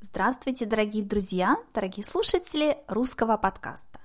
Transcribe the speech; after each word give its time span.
Здравствуйте, 0.00 0.64
дорогие 0.64 1.04
друзья, 1.04 1.56
дорогие 1.74 2.04
слушатели 2.04 2.78
русского 2.86 3.36
подкаста. 3.36 3.98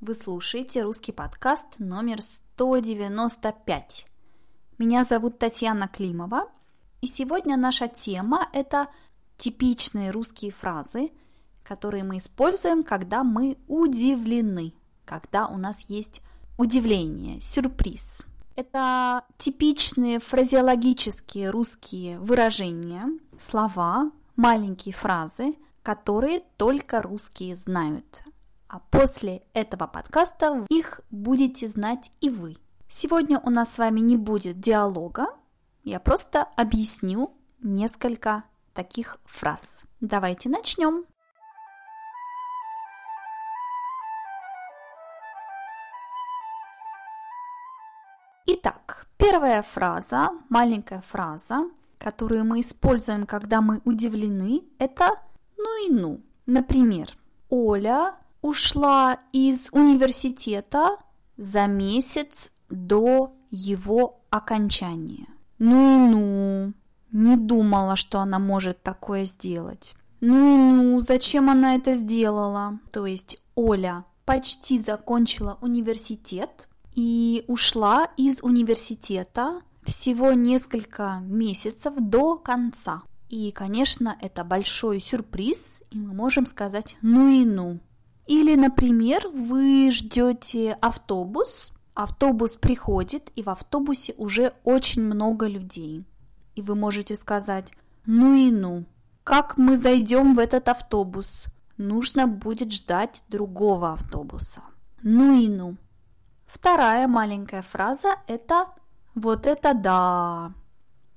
Вы 0.00 0.14
слушаете 0.14 0.82
русский 0.82 1.12
подкаст 1.12 1.78
номер 1.78 2.22
195. 2.22 4.06
Меня 4.78 5.04
зовут 5.04 5.38
Татьяна 5.38 5.86
Климова, 5.86 6.48
и 7.02 7.06
сегодня 7.06 7.58
наша 7.58 7.88
тема– 7.88 8.48
это 8.54 8.88
типичные 9.36 10.10
русские 10.10 10.50
фразы, 10.50 11.10
которые 11.62 12.04
мы 12.04 12.16
используем, 12.16 12.82
когда 12.82 13.22
мы 13.22 13.58
удивлены, 13.68 14.72
когда 15.04 15.46
у 15.46 15.58
нас 15.58 15.84
есть 15.88 16.22
удивление, 16.60 17.40
сюрприз. 17.40 18.22
Это 18.54 19.24
типичные 19.38 20.20
фразеологические 20.20 21.48
русские 21.48 22.18
выражения, 22.18 23.06
слова, 23.38 24.12
маленькие 24.36 24.94
фразы, 24.94 25.54
которые 25.82 26.42
только 26.58 27.00
русские 27.00 27.56
знают. 27.56 28.24
А 28.68 28.80
после 28.90 29.42
этого 29.54 29.86
подкаста 29.86 30.66
их 30.68 31.00
будете 31.10 31.66
знать 31.66 32.12
и 32.20 32.28
вы. 32.28 32.58
Сегодня 32.90 33.40
у 33.40 33.48
нас 33.48 33.72
с 33.72 33.78
вами 33.78 34.00
не 34.00 34.18
будет 34.18 34.60
диалога, 34.60 35.28
я 35.82 35.98
просто 35.98 36.42
объясню 36.56 37.34
несколько 37.62 38.44
таких 38.74 39.16
фраз. 39.24 39.84
Давайте 40.00 40.50
начнем. 40.50 41.06
Итак, 48.52 49.06
первая 49.16 49.62
фраза, 49.62 50.30
маленькая 50.48 51.02
фраза, 51.02 51.70
которую 51.98 52.44
мы 52.44 52.62
используем, 52.62 53.24
когда 53.24 53.60
мы 53.60 53.80
удивлены, 53.84 54.62
это 54.80 55.10
«ну 55.56 55.86
и 55.86 55.92
ну». 55.92 56.20
Например, 56.46 57.16
Оля 57.48 58.14
ушла 58.42 59.20
из 59.32 59.68
университета 59.70 60.96
за 61.36 61.68
месяц 61.68 62.50
до 62.68 63.32
его 63.52 64.20
окончания. 64.30 65.28
Ну 65.60 66.08
и 66.08 66.10
ну, 66.10 66.72
не 67.12 67.36
думала, 67.36 67.94
что 67.94 68.18
она 68.18 68.40
может 68.40 68.82
такое 68.82 69.26
сделать. 69.26 69.94
Ну 70.20 70.54
и 70.54 70.58
ну, 70.58 71.00
зачем 71.00 71.50
она 71.50 71.76
это 71.76 71.94
сделала? 71.94 72.80
То 72.90 73.06
есть 73.06 73.40
Оля 73.54 74.04
почти 74.24 74.76
закончила 74.76 75.56
университет 75.60 76.66
и 77.00 77.44
ушла 77.46 78.10
из 78.18 78.42
университета 78.42 79.62
всего 79.84 80.32
несколько 80.32 81.20
месяцев 81.22 81.94
до 81.96 82.36
конца. 82.36 83.02
И, 83.30 83.52
конечно, 83.52 84.18
это 84.20 84.44
большой 84.44 85.00
сюрприз, 85.00 85.80
и 85.90 85.98
мы 85.98 86.12
можем 86.12 86.44
сказать 86.44 86.98
«ну 87.00 87.28
и 87.28 87.46
ну». 87.46 87.80
Или, 88.26 88.54
например, 88.54 89.28
вы 89.28 89.90
ждете 89.90 90.76
автобус, 90.82 91.72
автобус 91.94 92.56
приходит, 92.56 93.32
и 93.34 93.42
в 93.42 93.48
автобусе 93.48 94.14
уже 94.18 94.52
очень 94.64 95.02
много 95.02 95.46
людей. 95.46 96.04
И 96.54 96.60
вы 96.60 96.74
можете 96.74 97.16
сказать 97.16 97.72
«ну 98.04 98.34
и 98.34 98.50
ну». 98.50 98.84
Как 99.24 99.56
мы 99.56 99.78
зайдем 99.78 100.34
в 100.34 100.38
этот 100.38 100.68
автобус? 100.68 101.46
Нужно 101.78 102.26
будет 102.26 102.72
ждать 102.72 103.24
другого 103.28 103.94
автобуса. 103.94 104.60
Ну 105.02 105.40
и 105.40 105.48
ну. 105.48 105.78
Вторая 106.52 107.06
маленькая 107.08 107.62
фраза– 107.62 108.16
это 108.26 108.66
вот 109.14 109.46
это 109.46 109.72
да! 109.72 110.52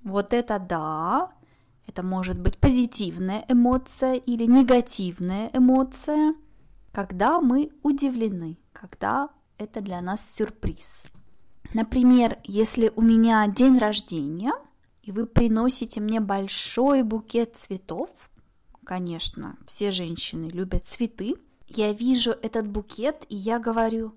Вот 0.04 0.34
это 0.34 0.60
да! 0.60 1.32
Это 1.88 2.04
может 2.04 2.40
быть 2.40 2.58
позитивная 2.58 3.44
эмоция 3.48 4.14
или 4.14 4.46
негативная 4.46 5.50
эмоция, 5.54 6.36
когда 6.92 7.42
мы 7.42 7.72
удивлены, 7.82 8.58
когда 8.72 9.30
это 9.58 9.82
для 9.82 10.02
нас 10.02 10.34
сюрприз. 10.36 11.12
Например, 11.74 12.38
если 12.44 12.92
у 12.96 13.02
меня 13.02 13.46
день 13.48 13.80
рождения, 13.80 14.54
и 15.02 15.12
вы 15.12 15.26
приносите 15.26 16.00
мне 16.00 16.20
большой 16.20 17.04
букет 17.04 17.56
цветов, 17.56 18.30
конечно, 18.86 19.58
все 19.66 19.92
женщины 19.92 20.46
любят 20.46 20.86
цветы, 20.86 21.36
я 21.68 21.92
вижу 21.92 22.32
этот 22.32 22.68
букет, 22.68 23.26
и 23.30 23.36
я 23.36 23.60
говорю, 23.60 24.14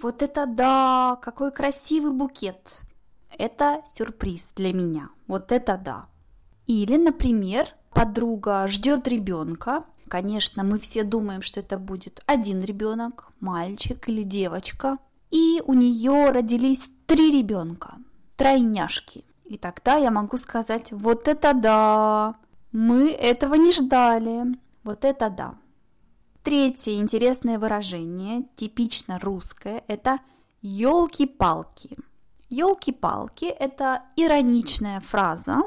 вот 0.00 0.22
это 0.22 0.46
да, 0.46 1.18
какой 1.22 1.50
красивый 1.52 2.12
букет. 2.12 2.82
Это 3.36 3.82
сюрприз 3.86 4.52
для 4.54 4.72
меня. 4.72 5.10
Вот 5.26 5.52
это 5.52 5.76
да. 5.82 6.06
Или, 6.66 6.96
например, 6.96 7.68
подруга 7.92 8.66
ждет 8.68 9.08
ребенка. 9.08 9.84
Конечно, 10.08 10.64
мы 10.64 10.78
все 10.78 11.04
думаем, 11.04 11.42
что 11.42 11.60
это 11.60 11.78
будет 11.78 12.22
один 12.26 12.60
ребенок, 12.60 13.28
мальчик 13.40 14.08
или 14.08 14.22
девочка. 14.22 14.98
И 15.30 15.62
у 15.66 15.74
нее 15.74 16.30
родились 16.30 16.90
три 17.06 17.30
ребенка, 17.30 17.94
тройняшки. 18.36 19.24
И 19.44 19.58
тогда 19.58 19.96
я 19.96 20.10
могу 20.10 20.36
сказать, 20.36 20.92
вот 20.92 21.28
это 21.28 21.52
да, 21.54 22.36
мы 22.72 23.10
этого 23.10 23.54
не 23.54 23.72
ждали, 23.72 24.58
вот 24.84 25.04
это 25.04 25.30
да. 25.30 25.54
Третье 26.48 26.92
интересное 26.94 27.58
выражение, 27.58 28.42
типично 28.56 29.18
русское, 29.18 29.84
это 29.86 30.18
елки-палки. 30.62 31.98
Елки-палки– 32.48 33.44
это 33.60 34.04
ироничная 34.16 35.00
фраза. 35.00 35.58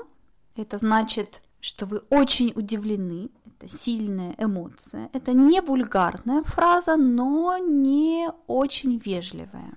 Это 0.56 0.80
значит, 0.80 1.44
что 1.60 1.86
вы 1.86 2.00
очень 2.10 2.52
удивлены. 2.56 3.30
Это 3.46 3.68
сильная 3.72 4.34
эмоция. 4.40 5.12
Это 5.14 5.34
не 5.34 5.62
вульгарная 5.62 6.42
фраза, 6.42 6.98
но 6.98 7.60
не 7.60 8.32
очень 8.48 8.98
вежливая. 8.98 9.76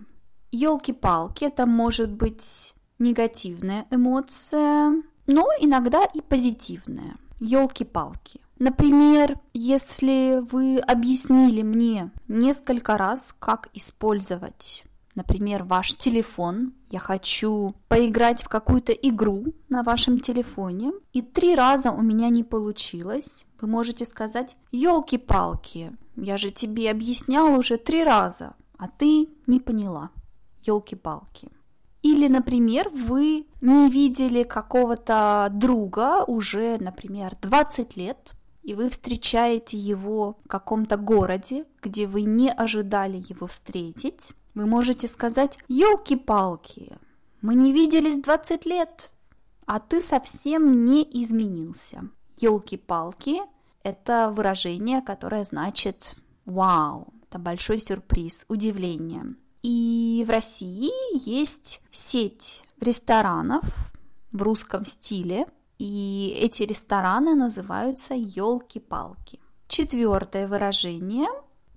Елки-палки– 0.53 1.44
это 1.44 1.66
может 1.66 2.12
быть 2.12 2.75
негативная 2.98 3.84
эмоция, 3.91 5.03
но 5.26 5.48
иногда 5.60 6.06
и 6.06 6.22
позитивная. 6.22 7.19
Елки-палки. 7.41 8.41
Например, 8.59 9.38
если 9.53 10.41
вы 10.50 10.78
объяснили 10.78 11.62
мне 11.62 12.10
несколько 12.28 12.97
раз, 12.97 13.34
как 13.38 13.69
использовать 13.75 14.84
например, 15.15 15.65
ваш 15.65 15.94
телефон, 15.94 16.72
я 16.91 16.98
хочу 16.98 17.75
поиграть 17.88 18.42
в 18.42 18.48
какую-то 18.48 18.92
игру 18.92 19.47
на 19.69 19.82
вашем 19.82 20.20
телефоне, 20.20 20.92
и 21.12 21.22
три 21.22 21.54
раза 21.54 21.91
у 21.91 22.03
меня 22.03 22.28
не 22.28 22.44
получилось, 22.44 23.44
вы 23.60 23.69
можете 23.69 24.04
сказать, 24.04 24.56
елки-палки, 24.72 25.92
я 26.16 26.36
же 26.36 26.50
тебе 26.50 26.91
объяснял 26.91 27.59
уже 27.59 27.76
три 27.76 28.04
раза, 28.04 28.54
а 28.76 28.88
ты 28.88 29.28
не 29.47 29.60
поняла, 29.60 30.10
елки-палки. 30.62 31.48
Или, 32.03 32.28
например, 32.28 32.91
вы 32.91 33.47
не 33.62 33.88
видели 33.88 34.42
какого-то 34.42 35.48
друга 35.50 36.25
уже, 36.25 36.76
например, 36.78 37.34
20 37.41 37.97
лет, 37.97 38.34
и 38.65 38.75
вы 38.75 38.89
встречаете 38.89 39.77
его 39.77 40.39
в 40.45 40.49
каком-то 40.49 40.97
городе, 40.97 41.67
где 41.83 42.07
вы 42.07 42.23
не 42.23 42.51
ожидали 42.51 43.23
его 43.29 43.47
встретить, 43.47 44.33
вы 44.55 44.67
можете 44.67 45.07
сказать 45.07 45.59
«Елки-палки, 45.69 46.99
мы 47.43 47.55
не 47.55 47.73
виделись 47.73 48.19
20 48.19 48.65
лет, 48.67 49.13
а 49.67 49.81
ты 49.81 50.01
совсем 50.01 50.85
не 50.85 51.03
изменился». 51.03 52.09
Елки-палки– 52.39 53.41
это 53.83 54.33
выражение, 54.35 55.03
которое 55.03 55.45
значит 55.45 56.17
«Вау!» 56.47 57.13
Это 57.29 57.39
большой 57.39 57.81
сюрприз, 57.81 58.47
удивление. 58.49 59.35
И 59.63 60.25
в 60.27 60.31
России 60.31 60.91
есть 61.28 61.83
сеть 61.91 62.65
ресторанов 62.81 63.65
в 64.31 64.43
русском 64.43 64.84
стиле, 64.84 65.47
и 65.78 66.36
эти 66.41 66.62
рестораны 66.62 67.34
называются 67.34 68.15
елки-палки. 68.15 69.41
Четвертое 69.68 70.47
выражение 70.47 71.28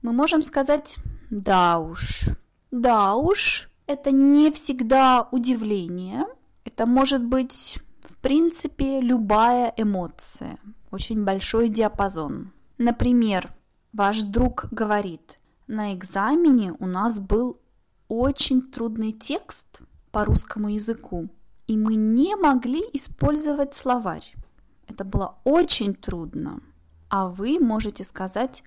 мы 0.02 0.12
можем 0.12 0.42
сказать 0.42 0.98
«да 1.30 1.80
уж», 1.80 2.28
да 2.72 3.16
уж, 3.16 3.70
это 3.86 4.12
не 4.12 4.52
всегда 4.52 5.28
удивление. 5.32 6.26
Это 6.66 6.86
может 6.86 7.24
быть, 7.24 7.80
в 8.02 8.18
принципе, 8.18 9.00
любая 9.00 9.74
эмоция. 9.78 10.58
Очень 10.92 11.24
большой 11.24 11.70
диапазон. 11.70 12.52
Например, 12.78 13.54
ваш 13.94 14.24
друг 14.24 14.68
говорит, 14.72 15.40
на 15.68 15.94
экзамене 15.94 16.76
у 16.80 16.86
нас 16.86 17.20
был 17.20 17.60
очень 18.10 18.62
трудный 18.62 19.14
текст 19.14 19.82
по 20.12 20.26
русскому 20.26 20.70
языку, 20.70 21.30
и 21.68 21.78
мы 21.78 21.96
не 21.96 22.36
могли 22.36 22.82
использовать 22.94 23.76
словарь. 23.76 24.34
Это 24.88 25.04
было 25.04 25.38
очень 25.44 25.94
трудно. 25.94 26.62
А 27.10 27.28
вы 27.28 27.60
можете 27.60 28.04
сказать, 28.04 28.64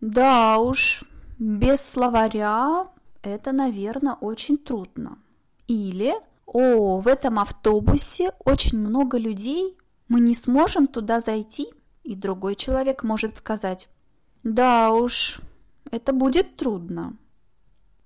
да 0.00 0.58
уж, 0.58 1.04
без 1.38 1.80
словаря 1.80 2.88
это, 3.22 3.52
наверное, 3.52 4.14
очень 4.14 4.58
трудно. 4.58 5.18
Или 5.66 6.14
о, 6.46 7.00
в 7.00 7.08
этом 7.08 7.38
автобусе 7.38 8.32
очень 8.44 8.78
много 8.78 9.16
людей, 9.16 9.76
мы 10.08 10.20
не 10.20 10.34
сможем 10.34 10.86
туда 10.86 11.20
зайти. 11.20 11.68
И 12.02 12.14
другой 12.14 12.54
человек 12.54 13.02
может 13.02 13.38
сказать, 13.38 13.88
да 14.42 14.92
уж, 14.92 15.40
это 15.90 16.12
будет 16.12 16.56
трудно. 16.56 17.16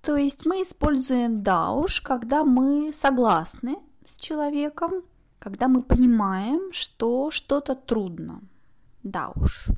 То 0.03 0.17
есть 0.17 0.47
мы 0.47 0.63
используем 0.63 1.43
да 1.43 1.73
уж, 1.73 2.01
когда 2.01 2.45
мы 2.45 2.93
согласны 2.93 3.79
человеком, 4.19 5.05
когда 5.39 5.69
мы 5.69 5.83
понимаем, 5.83 6.73
что 6.73 7.31
что-то 7.31 7.75
трудно. 7.75 8.43
Да 9.03 9.31
уж. 9.35 9.69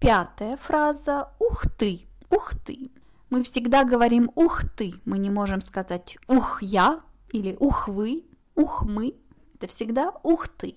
Пятая 0.00 0.56
фраза 0.56 1.30
«Ух 1.38 1.64
ты! 1.78 2.06
Ух 2.30 2.54
ты!» 2.54 2.90
Мы 3.30 3.42
всегда 3.42 3.84
говорим 3.84 4.30
«Ух 4.34 4.62
ты!» 4.76 4.94
Мы 5.04 5.18
не 5.18 5.30
можем 5.30 5.60
сказать 5.60 6.16
«Ух 6.28 6.62
я!» 6.62 7.00
или 7.32 7.56
«Ух 7.58 7.88
вы!» 7.88 8.24
«Ух 8.54 8.84
мы!» 8.84 9.16
Это 9.54 9.66
всегда 9.66 10.12
«Ух 10.22 10.48
ты!» 10.48 10.76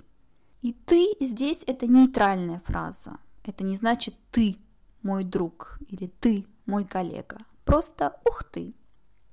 И 0.62 0.74
«ты» 0.74 1.14
здесь 1.20 1.64
это 1.68 1.86
нейтральная 1.86 2.62
фраза. 2.66 3.18
Это 3.44 3.64
не 3.64 3.76
значит 3.76 4.16
«ты 4.32 4.58
мой 5.04 5.24
друг» 5.24 5.80
или 5.88 6.08
«ты 6.08 6.46
мой 6.66 6.86
коллега». 6.86 7.38
Просто 7.66 8.20
«Ух 8.26 8.44
ты!» 8.44 8.74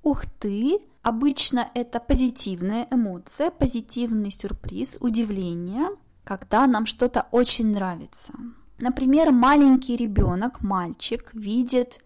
«Ух 0.07 0.25
ты!» 0.39 0.79
Обычно 1.03 1.69
это 1.73 1.99
позитивная 1.99 2.87
эмоция, 2.91 3.51
позитивный 3.51 4.31
сюрприз, 4.31 4.97
удивление, 5.01 5.89
когда 6.23 6.65
нам 6.65 6.85
что-то 6.85 7.27
очень 7.31 7.73
нравится. 7.73 8.31
Например, 8.79 9.31
маленький 9.31 9.97
ребенок, 9.97 10.61
мальчик, 10.61 11.29
видит 11.33 12.03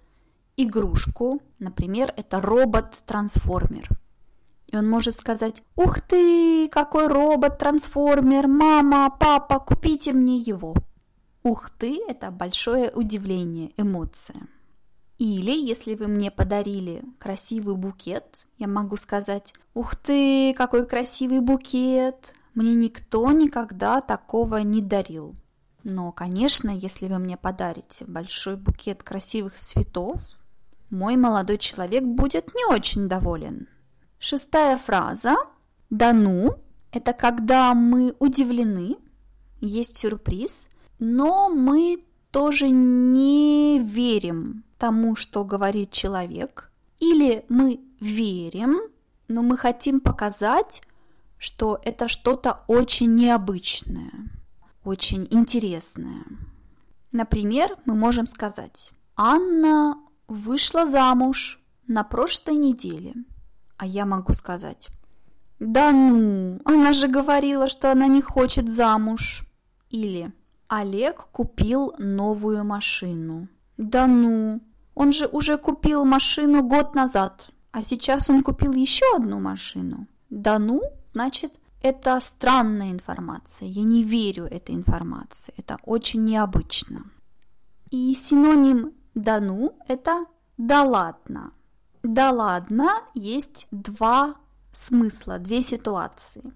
игрушку, 0.58 1.42
например, 1.60 2.12
это 2.18 2.42
робот-трансформер. 2.42 3.88
И 4.66 4.78
он 4.78 4.90
может 4.90 5.14
сказать, 5.14 5.62
ух 5.76 6.02
ты, 6.02 6.70
какой 6.70 7.08
робот-трансформер, 7.08 8.48
мама, 8.48 9.16
папа, 9.20 9.60
купите 9.60 10.12
мне 10.12 10.38
его. 10.38 10.74
Ух 11.44 11.70
ты– 11.70 12.00
это 12.08 12.32
большое 12.32 12.90
удивление, 12.90 13.72
эмоция. 13.78 14.48
Или, 15.22 15.52
если 15.52 15.94
вы 15.94 16.08
мне 16.08 16.32
подарили 16.32 17.04
красивый 17.20 17.76
букет, 17.76 18.48
я 18.58 18.68
могу 18.68 18.96
сказать, 18.96 19.54
ух 19.76 19.96
ты, 19.96 20.52
какой 20.56 20.88
красивый 20.88 21.42
букет, 21.42 22.34
мне 22.56 22.74
никто 22.74 23.32
никогда 23.32 24.02
такого 24.02 24.64
не 24.64 24.82
дарил. 24.82 25.36
Но, 25.84 26.12
конечно, 26.12 26.72
если 26.72 27.06
вы 27.06 27.20
мне 27.20 27.38
подарите 27.38 28.06
большой 28.06 28.56
букет 28.56 29.04
красивых 29.04 29.54
цветов, 29.54 30.20
мой 30.90 31.18
молодой 31.18 31.60
человек 31.60 32.02
будет 32.04 32.56
не 32.56 32.66
очень 32.66 33.08
доволен. 33.08 33.68
Шестая 34.18 34.80
фраза 34.80 35.36
«да 35.92 36.14
ну»– 36.14 36.56
это 36.92 37.14
когда 37.14 37.76
мы 37.76 38.16
удивлены, 38.18 38.96
есть 39.60 39.98
сюрприз, 39.98 40.68
но 40.98 41.48
мы 41.48 42.04
тоже 42.32 42.70
не 42.70 43.80
верим 43.84 44.64
тому, 44.82 45.16
что 45.16 45.46
говорит 45.46 45.92
человек, 45.92 46.72
или 47.00 47.46
мы 47.50 47.80
верим, 48.00 48.82
но 49.28 49.42
мы 49.42 49.58
хотим 49.58 50.00
показать, 50.00 50.82
что 51.38 51.80
это 51.86 52.08
что-то 52.08 52.64
очень 52.68 53.16
необычное– 53.16 54.12
очень 54.84 55.28
интересное. 55.30 56.26
Например, 57.12 57.78
мы 57.86 57.94
можем 57.96 58.26
сказать, 58.26 58.92
Анна 59.16 59.98
вышла 60.28 60.86
замуж 60.86 61.60
на 61.88 62.04
прошлой 62.04 62.56
неделе. 62.56 63.14
А 63.78 63.86
я 63.86 64.06
могу 64.06 64.34
сказать, 64.34 64.90
да 65.60 65.92
ну, 65.92 66.60
она 66.66 66.94
же 66.94 67.08
говорила, 67.08 67.68
что 67.68 67.92
она 67.92 68.08
не 68.08 68.22
хочет 68.22 68.70
замуж. 68.70 69.44
Или 69.90 70.32
Олег 70.68 71.28
купил 71.32 71.94
новую 71.98 72.64
машину. 72.64 73.48
Да 73.78 74.08
ну, 74.08 74.62
он 74.96 75.12
же 75.12 75.28
уже 75.28 75.58
купил 75.58 76.06
машину 76.06 76.64
год 76.64 76.96
назад, 76.96 77.50
а 77.72 77.82
сейчас 77.82 78.30
он 78.30 78.44
купил 78.44 78.74
еще 78.74 79.06
одну 79.16 79.40
машину. 79.40 80.08
Да 80.30 80.60
ну, 80.60 80.82
значит, 81.06 81.60
это 81.82 82.20
странная 82.20 82.92
информация, 82.92 83.68
я 83.68 83.84
не 83.84 84.04
верю 84.04 84.46
этой 84.46 84.76
информации, 84.76 85.54
это 85.58 85.78
очень 85.84 86.24
необычно. 86.24 87.06
И 87.90 88.14
синоним 88.14 88.94
«да 89.16 89.40
ну»– 89.40 89.78
это 89.88 90.26
«да 90.58 90.84
ладно». 90.84 91.52
«Да 92.04 92.32
ладно» 92.32 93.02
есть 93.14 93.68
два 93.72 94.36
смысла, 94.72 95.40
две 95.40 95.62
ситуации. 95.62 96.54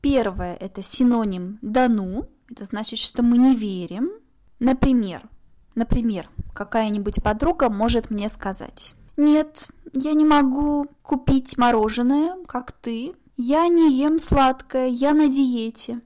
Первое– 0.00 0.54
это 0.60 0.82
синоним 0.82 1.58
«да 1.62 1.88
ну», 1.88 2.28
это 2.48 2.64
значит, 2.64 2.98
что 2.98 3.22
мы 3.22 3.38
не 3.38 3.54
верим. 3.54 4.10
Например, 4.58 5.28
например, 5.76 6.28
какая-нибудь 6.52 7.22
подруга 7.22 7.70
может 7.70 8.10
мне 8.10 8.28
сказать, 8.28 8.94
«Нет, 9.16 9.68
я 9.92 10.12
не 10.14 10.24
могу 10.24 10.88
купить 11.02 11.56
мороженое, 11.56 12.36
как 12.46 12.72
ты, 12.72 13.14
я 13.36 13.68
не 13.68 13.92
ем 13.92 14.18
сладкое, 14.18 14.88
я 14.88 15.12
на 15.12 15.28
диете. 15.28 16.00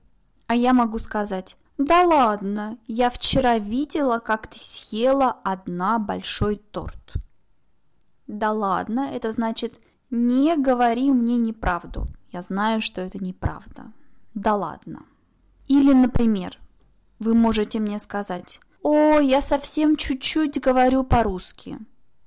А 0.48 0.54
я 0.54 0.72
могу 0.72 0.98
сказать, 0.98 1.56
да 1.78 2.04
ладно, 2.04 2.76
я 2.88 3.08
вчера 3.08 3.58
видела, 3.58 4.18
как 4.18 4.48
ты 4.48 4.58
съела 4.58 5.30
одна 5.44 5.98
большой 5.98 6.56
торт. 6.56 7.14
Да 8.26 8.52
ладно, 8.52 9.08
это 9.12 9.30
значит, 9.32 9.74
не 10.10 10.56
говори 10.56 11.10
мне 11.10 11.36
неправду. 11.36 12.08
Я 12.32 12.42
знаю, 12.42 12.80
что 12.80 13.00
это 13.00 13.22
неправда. 13.22 13.92
Да 14.34 14.56
ладно. 14.56 15.04
Или, 15.68 15.92
например, 15.92 16.58
вы 17.18 17.34
можете 17.34 17.78
мне 17.78 17.98
сказать, 17.98 18.60
о, 18.82 19.18
я 19.18 19.42
совсем 19.42 19.96
чуть-чуть 19.96 20.60
говорю 20.60 21.04
по-русски. 21.04 21.78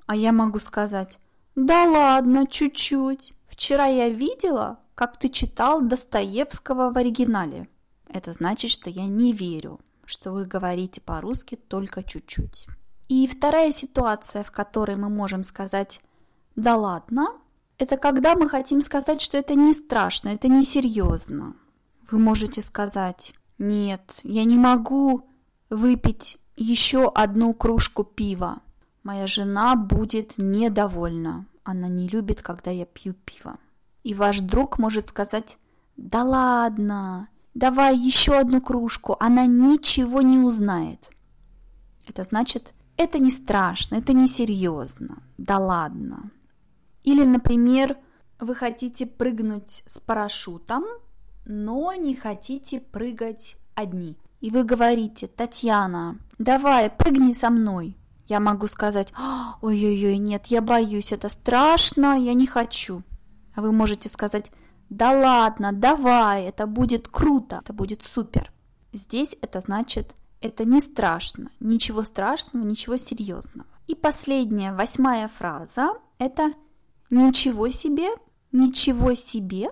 А 0.06 0.16
я 0.16 0.32
могу 0.32 0.60
сказать, 0.60 1.20
да 1.56 1.86
ладно, 1.86 2.48
чуть-чуть. 2.48 3.34
Вчера 3.48 3.86
я 3.86 4.10
видела, 4.10 4.80
как 4.96 5.18
ты 5.18 5.30
читал 5.30 5.82
Достоевского 5.82 6.92
в 6.92 6.98
оригинале. 6.98 7.68
Это 8.08 8.34
значит, 8.34 8.72
что 8.72 8.90
я 8.90 9.06
не 9.06 9.34
верю, 9.34 9.80
что 10.06 10.32
вы 10.32 10.46
говорите 10.46 11.02
по-русски 11.02 11.56
только 11.56 12.04
чуть-чуть. 12.04 12.68
И 13.08 13.28
вторая 13.28 13.72
ситуация, 13.72 14.44
в 14.44 14.52
которой 14.52 14.96
мы 14.96 15.10
можем 15.10 15.44
сказать 15.44 16.02
«да 16.56 16.76
ладно», 16.76 17.30
это 17.80 17.98
когда 17.98 18.36
мы 18.36 18.48
хотим 18.48 18.82
сказать, 18.82 19.22
что 19.22 19.38
это 19.38 19.56
не 19.56 19.74
страшно, 19.74 20.30
это 20.30 20.48
не 20.48 20.64
серьезно. 20.64 21.56
Вы 22.10 22.20
можете 22.20 22.62
сказать 22.62 23.34
«нет, 23.58 24.20
я 24.24 24.44
не 24.44 24.58
могу 24.58 25.28
выпить 25.70 26.38
еще 26.56 27.10
одну 27.10 27.54
кружку 27.54 28.04
пива. 28.04 28.62
Моя 29.04 29.28
жена 29.28 29.76
будет 29.76 30.38
недовольна. 30.38 31.46
Она 31.64 31.88
не 31.88 32.08
любит, 32.08 32.42
когда 32.42 32.72
я 32.72 32.86
пью 32.86 33.14
пиво». 33.14 33.58
И 34.04 34.14
ваш 34.14 34.42
друг 34.42 34.78
может 34.80 35.10
сказать, 35.10 35.58
да 35.96 36.24
ладно, 36.24 37.30
давай 37.54 37.98
еще 37.98 38.38
одну 38.38 38.62
кружку, 38.62 39.16
она 39.20 39.46
ничего 39.46 40.22
не 40.22 40.40
узнает. 40.40 41.10
Это 42.08 42.24
значит, 42.24 42.74
это 42.98 43.18
не 43.18 43.32
страшно, 43.32 43.96
это 43.96 44.12
не 44.12 44.28
серьезно, 44.28 45.24
да 45.38 45.58
ладно. 45.58 46.32
Или, 47.04 47.24
например, 47.24 47.98
вы 48.40 48.56
хотите 48.56 49.06
прыгнуть 49.06 49.84
с 49.86 50.00
парашютом, 50.00 50.84
но 51.46 51.94
не 51.94 52.14
хотите 52.14 52.82
прыгать 52.82 53.56
одни. 53.74 54.18
И 54.44 54.50
вы 54.50 54.66
говорите, 54.66 55.28
Татьяна, 55.28 56.18
давай, 56.38 56.90
прыгни 56.90 57.32
со 57.32 57.50
мной. 57.50 57.96
Я 58.28 58.42
могу 58.42 58.68
сказать, 58.68 59.14
ой-ой-ой, 59.62 60.18
нет, 60.18 60.48
я 60.48 60.62
боюсь, 60.62 61.14
это 61.14 61.30
страшно, 61.30 62.20
я 62.20 62.34
не 62.34 62.46
хочу. 62.46 63.04
А 63.56 63.62
вы 63.62 63.72
можете 63.72 64.10
сказать, 64.10 64.52
да 64.90 65.12
ладно, 65.12 65.72
давай, 65.72 66.44
это 66.44 66.68
будет 66.68 67.08
круто, 67.08 67.62
это 67.64 67.72
будет 67.72 68.04
супер. 68.04 68.52
Здесь 68.92 69.34
это 69.42 69.62
значит, 69.62 70.14
это 70.42 70.66
не 70.66 70.82
страшно, 70.82 71.50
ничего 71.62 72.04
страшного, 72.04 72.66
ничего 72.66 72.98
серьезного. 72.98 73.70
И 73.88 73.96
последняя, 73.96 74.74
восьмая 74.74 75.30
фраза, 75.30 75.94
это 76.18 76.52
ничего 77.10 77.70
себе, 77.70 78.10
ничего 78.52 79.14
себе. 79.14 79.70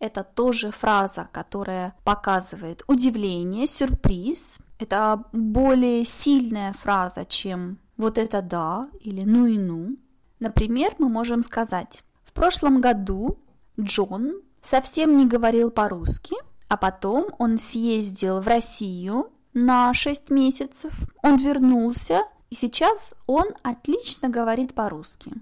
Это 0.00 0.24
тоже 0.24 0.72
фраза, 0.72 1.28
которая 1.30 1.94
показывает 2.04 2.82
удивление, 2.88 3.66
сюрприз. 3.66 4.58
Это 4.78 5.24
более 5.32 6.04
сильная 6.04 6.72
фраза, 6.72 7.24
чем 7.24 7.78
вот 7.96 8.18
это 8.18 8.42
да 8.42 8.86
или 9.00 9.22
ну 9.24 9.46
и 9.46 9.58
ну. 9.58 9.96
Например, 10.40 10.94
мы 10.98 11.08
можем 11.08 11.42
сказать 11.42 12.02
в 12.24 12.32
прошлом 12.32 12.80
году 12.80 13.38
Джон 13.78 14.40
совсем 14.62 15.16
не 15.16 15.26
говорил 15.26 15.70
по-русски, 15.72 16.36
а 16.68 16.76
потом 16.76 17.34
он 17.38 17.58
съездил 17.58 18.40
в 18.40 18.46
Россию 18.46 19.32
на 19.52 19.92
6 19.92 20.30
месяцев, 20.30 21.10
он 21.22 21.38
вернулся, 21.38 22.22
и 22.48 22.54
сейчас 22.54 23.14
он 23.26 23.46
отлично 23.64 24.28
говорит 24.28 24.74
по-русски. 24.74 25.32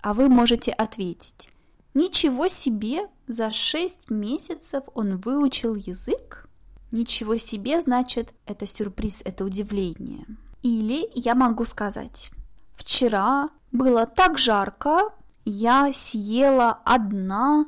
А 0.00 0.14
вы 0.14 0.30
можете 0.30 0.72
ответить, 0.72 1.50
ничего 1.92 2.48
себе, 2.48 3.00
за 3.28 3.50
6 3.50 4.10
месяцев 4.10 4.84
он 4.94 5.18
выучил 5.18 5.74
язык? 5.74 6.48
Ничего 6.90 7.36
себе, 7.36 7.80
значит, 7.80 8.34
это 8.46 8.66
сюрприз, 8.66 9.22
это 9.24 9.44
удивление. 9.44 10.24
Или 10.62 11.08
я 11.14 11.34
могу 11.34 11.64
сказать, 11.64 12.30
вчера 12.74 13.50
было 13.70 14.06
так 14.06 14.38
жарко, 14.38 15.12
я 15.44 15.92
съела 15.92 16.80
одна 16.84 17.66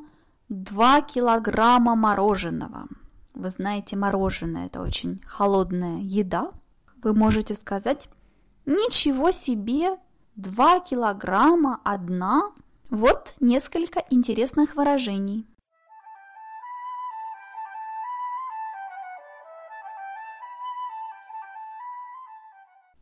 2 0.48 1.02
килограмма 1.02 1.94
мороженого. 1.94 2.86
Вы 3.34 3.50
знаете, 3.50 3.96
мороженое– 3.96 4.66
это 4.68 4.80
очень 4.80 5.20
холодная 5.26 6.00
еда. 6.00 6.50
Вы 7.02 7.14
можете 7.14 7.54
сказать, 7.54 8.08
ничего 8.66 9.30
себе, 9.30 9.98
2 10.36 10.80
килограмма 10.80 11.80
одна. 11.84 12.50
Вот 12.88 13.34
несколько 13.40 14.04
интересных 14.10 14.74
выражений. 14.74 15.46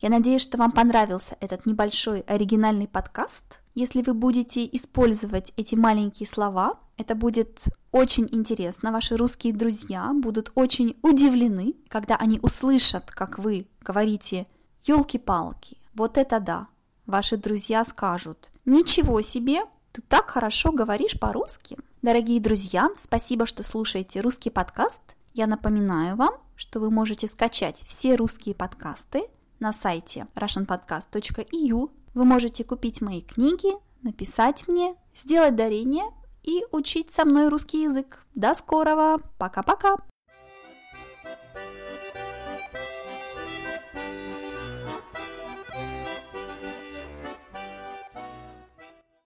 Я 0.00 0.11
надеюсь, 0.11 0.43
что 0.43 0.59
вам 0.59 0.71
понравился 0.71 1.37
этот 1.40 1.67
небольшой 1.67 2.21
оригинальный 2.21 2.87
подкаст. 2.87 3.61
Если 3.75 4.00
вы 4.02 4.14
будете 4.14 4.64
использовать 4.64 5.52
эти 5.57 5.75
маленькие 5.75 6.28
слова, 6.28 6.78
это 6.97 7.17
будет 7.17 7.64
очень 7.90 8.28
интересно. 8.31 8.93
Ваши 8.93 9.17
русские 9.17 9.52
друзья 9.52 10.12
будут 10.14 10.52
очень 10.55 10.97
удивлены, 11.02 11.75
когда 11.88 12.14
они 12.14 12.38
услышат, 12.43 13.11
как 13.11 13.40
вы 13.40 13.67
говорите 13.81 14.47
«елки-палки». 14.85 15.78
Вот 15.95 16.17
это 16.17 16.38
да. 16.38 16.69
Ваши 17.07 17.37
друзья 17.37 17.85
скажут 17.85 18.52
«Ничего 18.64 19.21
себе, 19.21 19.62
ты 19.90 20.00
так 20.02 20.31
хорошо 20.31 20.71
говоришь 20.71 21.19
по-русски». 21.19 21.76
Дорогие 22.02 22.40
друзья, 22.40 22.88
спасибо, 22.97 23.47
что 23.47 23.64
слушаете 23.64 24.21
русский 24.21 24.50
подкаст. 24.50 25.02
Я 25.35 25.49
напоминаю 25.49 26.14
вам, 26.14 26.35
что 26.55 26.78
вы 26.78 26.93
можете 26.93 27.26
скачать 27.26 27.83
все 27.88 28.14
русские 28.14 28.55
подкасты– 28.55 29.25
на 29.61 29.73
сайте 29.73 30.27
russianpodcast.eu. 30.35 31.91
Вы 32.15 32.25
можете 32.25 32.65
купить 32.65 33.00
мои 33.00 33.23
книги, 33.23 33.73
написать 34.03 34.67
мне, 34.69 34.95
сделать 35.15 35.57
дарение 35.57 36.05
и 36.43 36.65
учить 36.73 37.11
со 37.11 37.25
мной 37.25 37.49
русский 37.49 37.83
язык. 37.83 38.25
До 38.35 38.55
скорого! 38.55 39.19
Пока-пока! 39.38 39.97